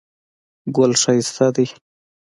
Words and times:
ګل 0.75 0.91
ښایسته 1.01 1.47
دی 1.55 1.65